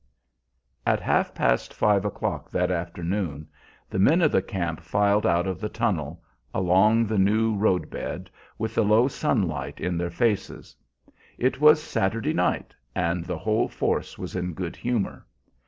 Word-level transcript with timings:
At 0.83 0.99
half 0.99 1.35
past 1.35 1.75
five 1.75 2.05
o'clock 2.05 2.49
that 2.49 2.71
afternoon 2.71 3.47
the 3.87 3.99
men 3.99 4.23
of 4.23 4.31
the 4.31 4.41
camp 4.41 4.81
filed 4.81 5.27
out 5.27 5.45
of 5.45 5.61
the 5.61 5.69
tunnel, 5.69 6.23
along 6.55 7.05
the 7.05 7.19
new 7.19 7.55
road 7.55 7.91
bed, 7.91 8.31
with 8.57 8.73
the 8.73 8.83
low 8.83 9.07
sunlight 9.07 9.79
in 9.79 9.99
their 9.99 10.09
faces. 10.09 10.75
It 11.37 11.61
was 11.61 11.83
"Saturday 11.83 12.33
night," 12.33 12.73
and 12.95 13.25
the 13.25 13.37
whole 13.37 13.67
force 13.67 14.17
was 14.17 14.35
in 14.35 14.55
good 14.55 14.75
humor. 14.75 15.27